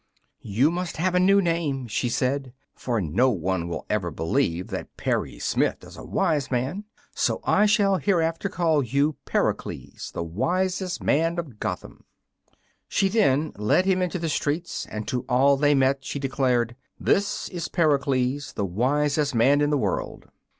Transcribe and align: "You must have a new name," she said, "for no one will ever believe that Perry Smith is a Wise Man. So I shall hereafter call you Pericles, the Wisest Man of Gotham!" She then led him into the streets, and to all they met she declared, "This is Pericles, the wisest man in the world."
"You 0.49 0.71
must 0.71 0.97
have 0.97 1.13
a 1.13 1.19
new 1.19 1.43
name," 1.43 1.85
she 1.87 2.09
said, 2.09 2.53
"for 2.73 2.99
no 2.99 3.29
one 3.29 3.67
will 3.67 3.85
ever 3.87 4.09
believe 4.09 4.69
that 4.69 4.97
Perry 4.97 5.37
Smith 5.37 5.83
is 5.83 5.95
a 5.95 6.03
Wise 6.03 6.49
Man. 6.49 6.85
So 7.13 7.39
I 7.43 7.67
shall 7.67 7.97
hereafter 7.97 8.49
call 8.49 8.81
you 8.81 9.17
Pericles, 9.25 10.09
the 10.11 10.23
Wisest 10.23 11.03
Man 11.03 11.37
of 11.37 11.59
Gotham!" 11.59 12.03
She 12.87 13.09
then 13.09 13.51
led 13.57 13.85
him 13.85 14.01
into 14.01 14.17
the 14.17 14.27
streets, 14.27 14.87
and 14.89 15.07
to 15.07 15.21
all 15.29 15.55
they 15.55 15.75
met 15.75 16.03
she 16.03 16.17
declared, 16.17 16.75
"This 16.99 17.47
is 17.49 17.67
Pericles, 17.67 18.53
the 18.53 18.65
wisest 18.65 19.35
man 19.35 19.61
in 19.61 19.69
the 19.69 19.77
world." 19.77 20.29